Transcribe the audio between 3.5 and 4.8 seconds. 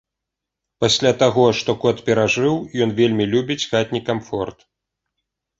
хатні камфорт.